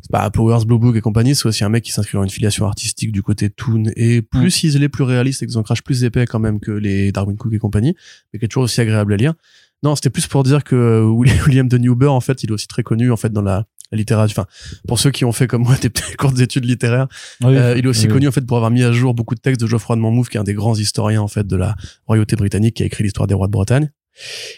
c'est 0.00 0.10
pas 0.10 0.30
Powers, 0.30 0.64
Blue 0.64 0.78
Book 0.78 0.96
et 0.96 1.02
compagnie, 1.02 1.34
c'est 1.34 1.46
aussi 1.46 1.62
un 1.62 1.68
mec 1.68 1.84
qui 1.84 1.92
s'inscrit 1.92 2.16
dans 2.16 2.24
une 2.24 2.30
filiation 2.30 2.64
artistique 2.64 3.12
du 3.12 3.22
côté 3.22 3.50
Toon 3.50 3.84
et 3.96 4.22
plus 4.22 4.46
Mm. 4.46 4.50
ciselé, 4.50 4.88
plus 4.88 5.04
réaliste 5.04 5.42
et 5.42 5.46
des 5.46 5.58
ancrages 5.58 5.82
plus 5.82 6.04
épais 6.04 6.24
quand 6.26 6.38
même 6.38 6.58
que 6.58 6.70
les 6.70 7.12
Darwin 7.12 7.36
Cook 7.36 7.52
et 7.52 7.58
compagnie, 7.58 7.94
mais 8.32 8.38
qui 8.38 8.46
est 8.46 8.48
toujours 8.48 8.64
aussi 8.64 8.80
agréable 8.80 9.12
à 9.12 9.16
lire. 9.16 9.34
Non, 9.82 9.94
c'était 9.94 10.10
plus 10.10 10.26
pour 10.26 10.42
dire 10.42 10.64
que 10.64 10.76
euh, 10.76 11.04
William 11.46 11.68
de 11.68 11.78
Newburgh, 11.78 12.12
en 12.12 12.20
fait, 12.20 12.42
il 12.42 12.50
est 12.50 12.52
aussi 12.52 12.66
très 12.66 12.82
connu, 12.82 13.12
en 13.12 13.16
fait, 13.16 13.32
dans 13.32 13.42
la, 13.42 13.66
la 13.92 13.98
littérature. 13.98 14.38
Enfin, 14.38 14.48
pour 14.86 14.98
ceux 14.98 15.10
qui 15.10 15.24
ont 15.24 15.32
fait 15.32 15.46
comme 15.46 15.62
moi 15.62 15.76
des 15.76 15.90
petites 15.90 16.16
courtes 16.18 16.38
études 16.40 16.64
littéraires, 16.64 17.08
euh, 17.44 17.74
il 17.76 17.84
est 17.84 17.88
aussi 17.88 18.06
Oui. 18.06 18.12
connu 18.12 18.28
en 18.28 18.32
fait 18.32 18.46
pour 18.46 18.56
avoir 18.56 18.70
mis 18.70 18.82
à 18.82 18.92
jour 18.92 19.14
beaucoup 19.14 19.34
de 19.34 19.40
textes 19.40 19.60
de 19.60 19.66
Geoffroy 19.66 19.96
de 19.96 20.00
Monmouth, 20.00 20.28
qui 20.28 20.36
est 20.36 20.40
un 20.40 20.44
des 20.44 20.54
grands 20.54 20.76
historiens 20.76 21.22
en 21.22 21.28
fait 21.28 21.46
de 21.46 21.56
la 21.56 21.74
royauté 22.06 22.36
britannique, 22.36 22.76
qui 22.76 22.82
a 22.82 22.86
écrit 22.86 23.02
l'histoire 23.04 23.26
des 23.26 23.34
rois 23.34 23.46
de 23.46 23.52
Bretagne. 23.52 23.90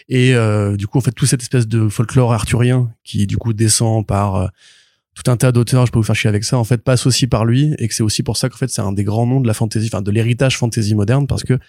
Et 0.09 0.35
euh, 0.35 0.75
du 0.75 0.87
coup, 0.87 0.97
en 0.97 1.01
fait, 1.01 1.11
toute 1.11 1.29
cette 1.29 1.41
espèce 1.41 1.67
de 1.67 1.87
folklore 1.87 2.33
arthurien 2.33 2.91
qui 3.03 3.27
du 3.27 3.37
coup 3.37 3.53
descend 3.53 4.05
par 4.05 4.35
euh, 4.35 4.47
tout 5.15 5.29
un 5.31 5.37
tas 5.37 5.51
d'auteurs, 5.51 5.85
je 5.85 5.91
peux 5.91 5.99
vous 5.99 6.03
faire 6.03 6.15
chier 6.15 6.27
avec 6.27 6.43
ça, 6.43 6.57
en 6.57 6.63
fait, 6.63 6.77
passe 6.83 7.05
aussi 7.05 7.27
par 7.27 7.45
lui, 7.45 7.73
et 7.77 7.87
que 7.87 7.93
c'est 7.93 8.01
aussi 8.03 8.23
pour 8.23 8.35
ça 8.35 8.49
qu'en 8.49 8.57
fait, 8.57 8.69
c'est 8.69 8.81
un 8.81 8.91
des 8.91 9.03
grands 9.03 9.27
noms 9.27 9.41
de 9.41 9.47
la 9.47 9.53
fantasy, 9.53 9.87
enfin 9.91 10.01
de 10.01 10.09
l'héritage 10.11 10.57
fantasy 10.57 10.95
moderne, 10.95 11.27
parce 11.27 11.43
que 11.43 11.59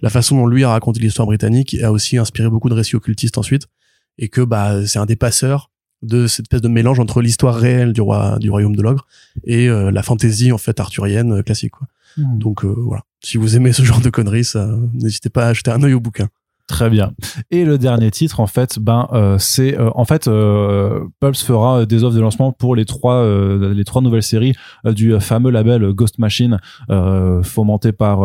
la 0.00 0.08
façon 0.10 0.36
dont 0.36 0.46
lui 0.46 0.64
a 0.64 0.70
raconté 0.70 1.00
l'histoire 1.00 1.26
britannique 1.26 1.76
a 1.82 1.92
aussi 1.92 2.16
inspiré 2.16 2.48
beaucoup 2.48 2.70
de 2.70 2.74
récits 2.74 2.96
occultistes 2.96 3.36
ensuite, 3.38 3.66
et 4.18 4.28
que 4.28 4.40
bah 4.40 4.86
c'est 4.86 4.98
un 4.98 5.06
des 5.06 5.16
passeurs 5.16 5.70
de 6.04 6.26
cette 6.26 6.44
espèce 6.44 6.60
de 6.60 6.68
mélange 6.68 7.00
entre 7.00 7.20
l'histoire 7.20 7.54
réelle 7.54 7.92
du 7.92 8.00
roi 8.00 8.38
du 8.38 8.50
royaume 8.50 8.76
de 8.76 8.82
l'ogre 8.82 9.06
et 9.44 9.68
euh, 9.68 9.90
la 9.90 10.02
fantaisie 10.02 10.52
en 10.52 10.58
fait 10.58 10.78
arthurienne 10.80 11.32
euh, 11.32 11.42
classique 11.42 11.72
quoi. 11.72 11.88
Hmm. 12.16 12.38
Donc 12.38 12.64
euh, 12.64 12.74
voilà, 12.76 13.02
si 13.20 13.38
vous 13.38 13.56
aimez 13.56 13.72
ce 13.72 13.82
genre 13.82 14.00
de 14.00 14.10
conneries, 14.10 14.44
ça, 14.44 14.68
n'hésitez 14.92 15.30
pas 15.30 15.48
à 15.48 15.52
jeter 15.52 15.70
un 15.70 15.82
œil 15.82 15.94
au 15.94 16.00
bouquin. 16.00 16.28
Très 16.66 16.88
bien. 16.88 17.12
Et 17.50 17.66
le 17.66 17.76
dernier 17.76 18.10
titre, 18.10 18.40
en 18.40 18.46
fait, 18.46 18.78
ben, 18.78 19.06
euh, 19.12 19.36
c'est 19.38 19.78
euh, 19.78 19.90
en 19.94 20.06
fait, 20.06 20.28
euh, 20.28 21.00
Pulps 21.20 21.42
fera 21.42 21.84
des 21.84 22.04
offres 22.04 22.16
de 22.16 22.22
lancement 22.22 22.52
pour 22.52 22.74
les 22.74 22.86
trois, 22.86 23.22
les 23.58 23.84
trois 23.84 24.00
nouvelles 24.00 24.22
séries 24.22 24.54
du 24.84 25.20
fameux 25.20 25.50
label 25.50 25.92
Ghost 25.92 26.18
Machine, 26.18 26.58
fomenté 27.42 27.92
par 27.92 28.20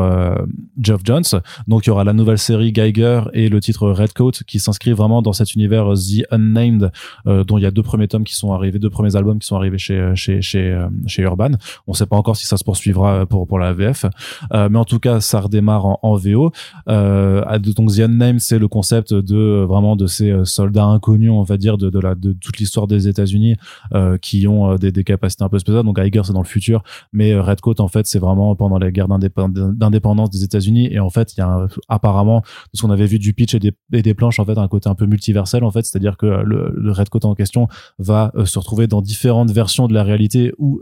Geoff 0.79 1.01
Jones. 1.03 1.23
Donc, 1.67 1.85
il 1.85 1.89
y 1.89 1.91
aura 1.91 2.05
la 2.05 2.13
nouvelle 2.13 2.37
série 2.37 2.71
Geiger 2.71 3.23
et 3.33 3.49
le 3.49 3.59
titre 3.59 3.89
Redcoat 3.89 4.31
qui 4.47 4.59
s'inscrit 4.59 4.93
vraiment 4.93 5.21
dans 5.21 5.33
cet 5.33 5.55
univers 5.55 5.93
The 5.93 6.23
Unnamed, 6.31 6.91
dont 7.25 7.57
il 7.57 7.63
y 7.63 7.65
a 7.65 7.71
deux 7.71 7.83
premiers 7.83 8.07
tomes 8.07 8.23
qui 8.23 8.35
sont 8.35 8.53
arrivés, 8.53 8.79
deux 8.79 8.89
premiers 8.89 9.15
albums 9.15 9.39
qui 9.39 9.47
sont 9.47 9.57
arrivés 9.57 9.77
chez 9.77 10.13
chez 10.15 10.41
chez 10.41 11.21
Urban. 11.21 11.51
On 11.87 11.93
sait 11.93 12.05
pas 12.05 12.15
encore 12.15 12.37
si 12.37 12.45
ça 12.45 12.55
se 12.55 12.63
poursuivra 12.63 13.25
pour 13.25 13.47
pour 13.47 13.59
la 13.59 13.73
VF, 13.73 14.05
mais 14.51 14.79
en 14.79 14.85
tout 14.85 14.99
cas, 14.99 15.19
ça 15.19 15.41
redémarre 15.41 15.85
en, 15.85 15.99
en 16.01 16.15
VO. 16.15 16.51
Donc 16.87 17.91
The 17.91 17.99
Unnamed, 17.99 18.28
c'est 18.37 18.59
le 18.59 18.67
concept 18.67 19.13
de 19.13 19.35
euh, 19.35 19.65
vraiment 19.65 19.95
de 19.95 20.05
ces 20.05 20.29
euh, 20.29 20.45
soldats 20.45 20.85
inconnus, 20.85 21.31
on 21.31 21.41
va 21.41 21.57
dire, 21.57 21.77
de, 21.77 21.99
la 21.99 22.13
toute 22.15 22.57
l'histoire 22.59 22.85
des 22.85 23.07
États-Unis 23.07 23.55
euh, 23.93 24.17
qui 24.17 24.45
ont 24.47 24.75
des, 24.75 24.91
capacités 25.03 25.43
un 25.43 25.49
peu 25.49 25.57
spéciales. 25.57 25.83
Donc 25.85 25.97
Iger, 25.97 26.21
c'est 26.23 26.33
dans 26.33 26.41
le 26.41 26.47
futur, 26.47 26.83
mais 27.13 27.33
Redcoat, 27.39 27.75
en 27.79 27.87
fait, 27.87 28.05
c'est 28.05 28.19
vraiment 28.19 28.55
pendant 28.55 28.77
guerres 28.77 29.07
d'indépend- 29.07 29.49
d'indépendance 29.49 30.29
des 30.29 30.43
États-Unis. 30.43 30.89
Et 30.91 30.99
en 30.99 31.09
fait, 31.09 31.33
il 31.33 31.39
y 31.39 31.41
a 31.41 31.47
un- 31.47 31.67
apparemment, 31.87 32.43
ce 32.73 32.81
qu'on 32.81 32.91
avait 32.91 33.07
vu 33.07 33.17
du 33.17 33.33
pitch 33.33 33.55
et 33.55 33.59
des, 33.59 34.13
planches, 34.13 34.39
en 34.39 34.45
fait, 34.45 34.57
un 34.57 34.67
côté 34.67 34.89
un 34.89 34.95
peu 34.95 35.05
multiversel, 35.05 35.63
en 35.63 35.71
fait, 35.71 35.85
c'est-à-dire 35.85 36.17
que 36.17 36.25
le, 36.25 36.71
le 36.75 36.91
Redcoat 36.91 37.23
en 37.23 37.33
question 37.33 37.67
va 37.97 38.31
se 38.45 38.59
retrouver 38.59 38.87
dans 38.87 39.01
différentes 39.01 39.51
versions 39.51 39.87
de 39.87 39.93
la 39.93 40.03
réalité 40.03 40.53
ou 40.57 40.81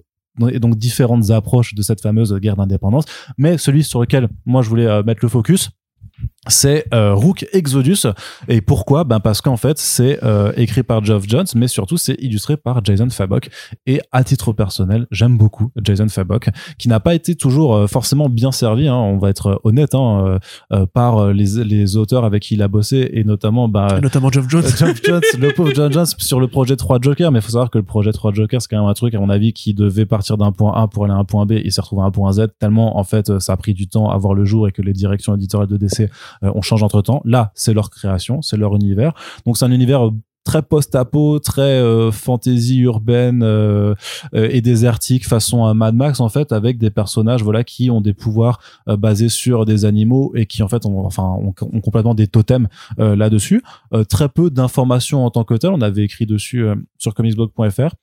et 0.52 0.60
donc 0.60 0.76
différentes 0.76 1.32
approches 1.32 1.74
de 1.74 1.82
cette 1.82 2.00
fameuse 2.00 2.36
guerre 2.36 2.56
d'indépendance. 2.56 3.06
Mais 3.40 3.58
celui 3.58 3.84
sur 3.84 4.02
lequel 4.02 4.30
moi 4.46 4.62
je 4.62 4.70
voulais 4.70 5.02
mettre 5.04 5.22
le 5.24 5.30
focus, 5.30 5.72
c'est 6.50 6.86
euh, 6.94 7.14
Rook 7.14 7.46
Exodus. 7.54 8.08
Et 8.48 8.62
pourquoi? 8.62 9.04
Ben 9.04 9.20
parce 9.20 9.42
qu'en 9.42 9.58
fait 9.58 9.78
c'est 9.78 10.24
euh, 10.24 10.52
écrit 10.58 10.84
par 10.84 11.04
Geoff 11.04 11.24
Jones 11.28 11.46
mais 11.56 11.68
surtout 11.68 11.98
c'est 11.98 12.16
illustré 12.20 12.58
par 12.58 12.84
Jason 12.84 13.10
Fabok. 13.10 13.50
Et 13.86 14.02
à 14.12 14.24
titre 14.24 14.54
personnel 14.54 15.08
j'aime 15.12 15.38
beaucoup 15.38 15.72
Jason 15.82 16.08
Fabok 16.08 16.50
qui 16.78 16.88
n'a 16.88 17.00
pas 17.00 17.16
été 17.16 17.36
toujours 17.36 17.76
euh, 17.76 17.88
forcément 17.88 18.30
bien 18.30 18.52
servi 18.52 18.88
hein, 18.88 18.96
on 18.96 19.18
va 19.18 19.30
être 19.30 19.60
honnête 19.64 19.96
hein, 19.96 20.40
par 20.94 21.28
les, 21.34 21.64
les 21.64 21.98
auteurs 21.98 22.26
avec 22.26 22.44
qui 22.44 22.56
il 22.56 22.62
a 22.62 22.68
bossé 22.68 23.10
et 23.14 23.24
notamment 23.24 23.68
bah, 23.68 24.00
notamment 24.02 24.32
Geoff 24.32 24.50
Jones 24.50 24.64
Geoff 24.78 25.02
Jones 25.04 25.22
le 25.40 25.54
pauvre 25.54 25.74
Geoff 25.74 25.92
Jones 25.92 26.06
sur 26.18 26.40
le 26.40 26.48
projet 26.48 26.76
3 26.76 27.00
Joker 27.02 27.32
mais 27.32 27.40
il 27.40 27.42
faut 27.42 27.52
savoir 27.52 27.70
que 27.70 27.78
le 27.78 27.84
projet 27.84 28.12
3 28.12 28.34
Joker 28.34 28.62
c'est 28.62 28.68
quand 28.70 28.80
même 28.80 28.90
un 28.90 28.94
truc 28.94 29.14
à 29.14 29.20
mon 29.20 29.30
avis 29.30 29.54
qui 29.54 29.74
devait 29.74 30.06
partir 30.06 30.38
d'un 30.38 30.52
point 30.52 30.74
A 30.74 30.88
pour 30.88 31.06
aller 31.06 31.14
à 31.14 31.18
un 31.18 31.26
point 31.26 31.46
B 31.46 31.54
et 31.54 31.70
s'est 31.72 31.82
retrouvé 31.82 32.04
à 32.04 32.06
un 32.06 32.12
point 32.12 32.32
Z 32.32 32.48
tellement 32.60 32.98
en 32.98 33.04
fait 33.04 33.40
ça 33.40 33.54
a 33.54 33.58
pris 33.58 33.74
du 33.74 33.88
temps 33.88 34.10
à 34.10 34.18
voir 34.18 34.34
le 34.34 34.46
jour 34.46 34.68
et 34.68 34.72
que 34.72 34.82
les 34.82 34.94
directions 34.94 35.36
éditoriales 35.36 35.70
de 35.70 35.78
DC 35.78 36.02
euh, 36.02 36.08
on 36.42 36.62
change 36.62 36.84
entre 36.84 37.02
temps. 37.02 37.22
Là, 37.26 37.52
c'est 37.56 37.74
leur 37.74 37.90
création, 37.90 38.42
c'est 38.42 38.58
leur 38.58 38.76
univers. 38.76 39.14
Donc 39.46 39.58
c'est 39.58 39.66
un 39.66 39.72
univers 39.72 40.08
euh, 40.08 40.12
très 40.44 40.62
post-apo, 40.62 41.40
très 41.40 41.62
euh, 41.62 42.10
fantasy 42.12 42.80
urbaine 42.80 43.44
et 44.34 44.62
désertique 44.62 45.28
façon 45.28 45.74
Mad 45.74 45.94
Max 45.94 46.22
en 46.22 46.30
fait, 46.30 46.54
avec 46.54 46.78
des 46.78 46.90
personnages 46.90 47.44
voilà 47.44 47.66
qui 47.66 47.92
ont 47.92 48.00
des 48.00 48.14
pouvoirs 48.14 48.60
basés 48.88 49.28
sur 49.28 49.66
des 49.66 49.84
animaux 49.84 50.32
et 50.36 50.46
qui 50.46 50.64
en 50.64 50.70
fait 50.70 50.86
ont, 50.86 51.06
enfin 51.06 51.24
ont, 51.24 51.52
complètement 51.82 52.16
des 52.16 52.28
totems 52.28 52.70
là-dessus. 52.98 53.62
très 54.08 54.30
peu 54.30 54.50
d'informations 54.50 55.26
en 55.26 55.32
tant 55.32 55.44
que 55.44 55.56
tel. 55.56 55.72
On 55.72 55.82
avait 55.82 56.04
écrit 56.04 56.26
dessus 56.26 56.66
sur 56.98 57.14
comicsblog.fr 57.14 57.96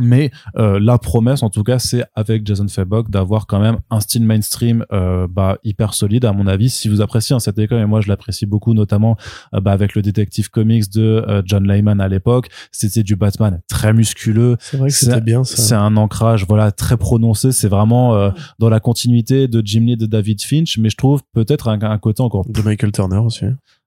mais 0.00 0.30
euh, 0.56 0.78
la 0.80 0.98
promesse 0.98 1.42
en 1.42 1.50
tout 1.50 1.62
cas 1.62 1.78
c'est 1.78 2.04
avec 2.14 2.46
Jason 2.46 2.66
Fabok 2.68 3.10
d'avoir 3.10 3.46
quand 3.46 3.60
même 3.60 3.78
un 3.90 4.00
style 4.00 4.24
mainstream 4.24 4.84
euh, 4.92 5.26
bah, 5.30 5.58
hyper 5.64 5.94
solide 5.94 6.24
à 6.24 6.32
mon 6.32 6.46
avis. 6.46 6.70
Si 6.70 6.88
vous 6.88 7.00
appréciez 7.00 7.34
hein, 7.34 7.40
cette 7.40 7.58
école 7.58 7.80
et 7.80 7.86
moi 7.86 8.00
je 8.00 8.08
l'apprécie 8.08 8.46
beaucoup 8.46 8.74
notamment 8.74 9.16
euh, 9.54 9.60
bah, 9.60 9.72
avec 9.72 9.94
le 9.94 10.02
détective 10.02 10.50
comics 10.50 10.90
de 10.90 11.24
euh, 11.28 11.42
John 11.44 11.66
Layman 11.66 12.00
à 12.00 12.08
l'époque 12.08 12.48
c'était 12.72 13.02
du 13.02 13.16
Batman 13.16 13.60
très 13.68 13.92
musculeux. 13.92 14.56
C'est 14.58 14.76
vrai 14.76 14.88
que 14.88 14.94
c'était 14.94 15.20
bien 15.20 15.44
ça. 15.44 15.56
c'est 15.56 15.74
un 15.74 15.96
ancrage 15.96 16.46
voilà 16.46 16.72
très 16.72 16.96
prononcé. 16.96 17.52
C'est 17.52 17.68
vraiment 17.68 18.14
euh, 18.14 18.30
dans 18.58 18.68
la 18.68 18.80
continuité 18.80 19.48
de 19.48 19.62
Jim 19.64 19.80
Lee 19.80 19.96
de 19.96 20.06
David 20.06 20.42
Finch 20.42 20.78
mais 20.78 20.90
je 20.90 20.96
trouve 20.96 21.22
peut-être 21.32 21.68
un, 21.68 21.80
un, 21.80 21.98
côté 21.98 22.22
encore 22.22 22.44
de 22.48 22.62
Michael 22.62 22.92
Turner 22.92 23.18
aussi 23.18 23.44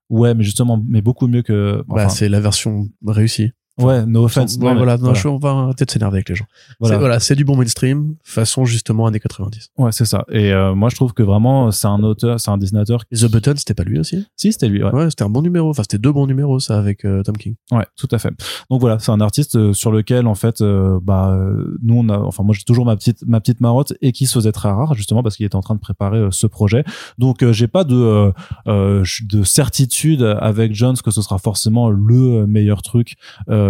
ouais 0.10 0.34
mais 0.34 0.44
justement 0.44 0.82
mais 0.88 1.02
beaucoup 1.02 1.28
mieux 1.28 1.42
que 1.42 1.84
bah, 1.88 2.10
c'est 2.10 2.30
la 2.30 2.40
version 2.40 2.88
réussie 3.06 3.52
Ouais, 3.78 4.06
no 4.08 4.26
offense. 4.26 4.58
Ouais, 4.58 4.74
voilà, 4.74 4.98
non, 4.98 5.14
on 5.26 5.38
va 5.38 5.72
peut-être 5.76 5.92
s'énerver 5.92 6.18
avec 6.18 6.30
les 6.30 6.36
gens. 6.36 6.46
Voilà, 6.80 6.98
voilà 6.98 7.20
c'est 7.20 7.36
du 7.36 7.46
bon 7.46 7.56
mainstream, 7.56 8.16
façon 8.24 8.66
justement 8.66 9.06
années 9.06 9.20
90. 9.20 9.70
Ouais, 9.78 9.92
c'est 9.92 10.06
ça. 10.06 10.26
Et 10.32 10.52
euh, 10.52 10.74
moi, 10.74 10.90
je 10.90 10.96
trouve 10.96 11.14
que 11.14 11.22
vraiment, 11.22 11.72
c'est 11.72 11.88
un 11.88 12.02
auteur, 12.02 12.40
c'est 12.40 12.50
un 12.50 12.58
dessinateur. 12.58 13.06
The 13.12 13.32
Button, 13.32 13.54
c'était 13.58 13.76
pas 13.76 13.84
lui 13.84 14.00
aussi? 14.00 14.26
Si, 14.36 14.52
c'était 14.52 14.68
lui. 14.68 14.84
Ouais, 14.84 14.92
ouais 14.92 15.10
c'était 15.10 15.24
un 15.24 15.30
bon 15.30 15.44
numéro. 15.44 15.70
Enfin, 15.70 15.84
c'était 15.84 16.00
deux 16.00 16.12
bons 16.12 16.26
numéros, 16.26 16.60
ça, 16.60 16.80
avec 16.80 17.06
euh, 17.06 17.22
Tom 17.22 17.38
King. 17.38 17.56
Ouais, 17.72 17.86
tout 17.96 18.08
à 18.12 18.18
fait. 18.18 18.32
Donc 18.72 18.82
voilà, 18.82 18.98
c'est 19.00 19.12
un 19.12 19.22
artiste 19.22 19.56
euh, 19.56 19.74
sur 19.74 19.92
lequel, 19.92 20.26
en 20.26 20.36
fait, 20.36 20.64
bah, 21.04 21.38
nous, 21.84 22.00
on 22.00 22.10
a, 22.10 22.18
enfin, 22.18 22.44
moi, 22.44 22.56
j'ai 22.58 22.64
toujours 22.64 22.86
ma 22.86 22.96
petite, 22.96 23.24
ma 23.28 23.40
petite 23.40 23.62
marotte 23.62 23.94
et 24.02 24.12
qui 24.12 24.26
se 24.26 24.34
faisait 24.34 24.52
très 24.52 24.70
rare, 24.70 24.96
justement, 24.96 25.22
parce 25.22 25.38
qu'il 25.38 25.46
était 25.46 25.56
en 25.56 25.62
train 25.62 25.76
de 25.76 25.80
préparer 25.80 26.28
ce 26.32 26.48
projet. 26.48 26.84
Donc, 27.20 27.46
j'ai 27.52 27.68
pas 27.68 27.84
de, 27.84 28.34
de 28.66 29.44
certitude 29.44 30.24
avec 30.24 30.74
Jones 30.74 30.96
que 31.04 31.12
ce 31.12 31.22
sera 31.22 31.38
forcément 31.38 31.90
le 31.90 32.48
meilleur 32.48 32.82
truc 32.82 33.18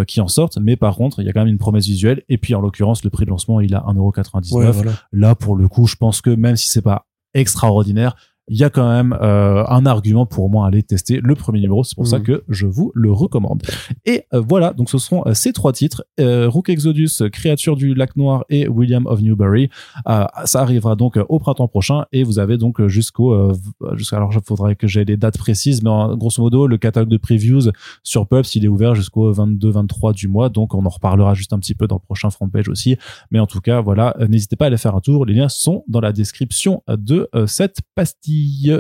qui 0.06 0.22
en 0.22 0.28
sorte, 0.28 0.58
mais 0.58 0.76
par 0.76 0.96
contre, 0.96 1.22
il 1.22 1.26
y 1.26 1.30
a 1.30 1.34
quand 1.34 1.42
même 1.42 1.48
une 1.48 1.58
promesse 1.58 1.86
visuelle. 1.86 2.24
Et 2.30 2.38
puis, 2.38 2.56
en 2.56 2.62
l'occurrence, 2.62 3.04
le 3.04 3.10
prix 3.10 3.26
de 3.26 3.30
lancement, 3.30 3.60
il 3.62 3.74
a 3.76 3.80
1,99€. 3.88 4.90
Là, 5.12 5.36
pour 5.36 5.56
le 5.56 5.68
coup, 5.68 5.88
je 5.88 5.96
pense 5.96 6.22
que 6.22 6.30
même 6.30 6.56
si 6.56 6.70
c'est 6.70 6.82
pas 6.82 7.08
extraordinaire, 7.34 8.16
il 8.50 8.58
y 8.58 8.64
a 8.64 8.70
quand 8.70 8.88
même 8.88 9.18
euh, 9.22 9.66
un 9.68 9.86
argument 9.86 10.26
pour 10.26 10.50
moi 10.50 10.68
aller 10.68 10.82
tester 10.82 11.20
le 11.22 11.36
premier 11.36 11.60
numéro. 11.60 11.84
C'est 11.84 11.96
pour 11.96 12.08
ça 12.08 12.20
mhm. 12.20 12.24
que 12.24 12.44
je 12.48 12.66
vous 12.66 12.92
le 12.96 13.12
recommande. 13.12 13.62
Et 14.06 14.24
euh, 14.34 14.42
voilà, 14.48 14.74
donc 14.74 14.90
ce 14.90 14.98
seront 14.98 15.24
euh, 15.28 15.34
ces 15.34 15.52
trois 15.54 15.74
titres 15.74 16.06
Rook 16.20 16.70
Exodus, 16.70 17.30
Créature 17.32 17.76
du 17.76 17.94
Lac 17.94 18.16
Noir 18.16 18.46
et 18.50 18.68
William 18.68 19.06
of 19.06 19.22
Newbury. 19.22 19.70
ça 20.46 20.62
arrivera 20.62 20.96
donc 20.96 21.20
au 21.30 21.40
printemps 21.40 21.68
prochain 21.68 22.06
et 22.12 22.24
vous 22.24 22.40
avez 22.40 22.58
donc 22.58 22.86
jusqu'au 22.88 23.54
jusqu'à 23.94 24.18
alors 24.18 24.32
il 24.34 24.40
faudrait 24.44 24.76
que 24.76 24.88
j'ai 24.88 25.06
les 25.06 25.18
dates 25.18 25.38
précises, 25.38 25.84
mais 25.84 25.90
grosso 26.16 26.42
modo 26.42 26.68
le 26.68 26.78
catalogue 26.78 27.10
de 27.10 27.18
previews 27.18 27.72
sur 28.04 28.28
Pubs 28.28 28.46
il 28.56 28.66
est 28.66 28.68
ouvert 28.68 28.96
jusqu'au 28.96 29.32
22-23 29.34 30.14
du 30.14 30.28
mois, 30.28 30.50
donc 30.50 30.74
on 30.74 30.86
en 30.86 30.90
reparlera 30.90 31.34
juste 31.34 31.54
un 31.54 31.60
petit 31.60 31.76
peu 31.76 31.88
dans 31.88 31.96
le 31.96 32.06
prochain 32.06 32.30
front 32.30 32.50
page 32.50 32.70
aussi. 32.70 32.98
Mais 33.32 33.40
en 33.40 33.48
tout 33.48 33.62
cas, 33.62 33.82
voilà, 33.82 34.16
n'hésitez 34.28 34.56
pas 34.56 34.66
à 34.66 34.68
aller 34.68 34.78
faire 34.78 34.96
un 34.96 35.02
tour. 35.02 35.26
Les 35.26 35.34
liens 35.34 35.50
sont 35.50 35.84
dans 35.88 36.00
la 36.00 36.14
description 36.14 36.84
de 36.88 37.30
cette 37.46 37.80
pastille. 37.96 38.37
die 38.38 38.80